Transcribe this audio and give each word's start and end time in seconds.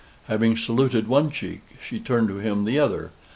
Having 0.25 0.57
saluted 0.57 1.07
one 1.07 1.29
cheek, 1.29 1.61
she 1.87 1.99
turned 1.99 2.27
to 2.29 2.37
him 2.39 2.65
the 2.65 2.79
other. 2.79 3.11